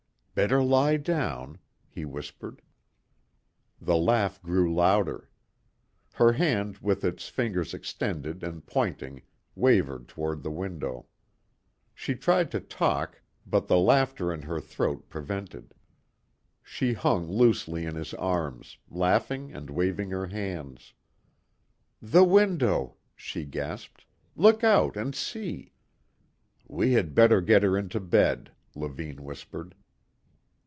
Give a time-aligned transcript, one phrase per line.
[0.33, 2.61] "Better lie down," he whispered.
[3.81, 5.29] The laugh grew louder.
[6.13, 9.23] Her hand with its fingers extended and pointing,
[9.55, 11.07] wavered toward the window.
[11.93, 15.73] She tried to talk but the laughter in her throat prevented.
[16.63, 20.93] She hung loosely in his arms, laughing and waving her hands.
[22.01, 24.05] "The window," she gasped,
[24.37, 25.73] "look out and see!"
[26.69, 29.75] "We had better get her into bed," Levine whispered.